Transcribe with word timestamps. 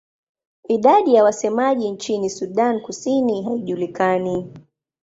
Idadi 0.67 1.13
ya 1.15 1.23
wasemaji 1.23 1.91
nchini 1.91 2.29
Sudan 2.29 2.81
Kusini 2.81 3.43
haijulikani. 3.43 4.53